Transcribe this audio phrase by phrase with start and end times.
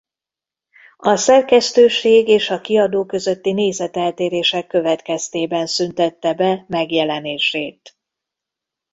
[0.97, 7.97] A szerkesztőség és a kiadó közötti nézeteltérések következtében szüntette be megjelenését.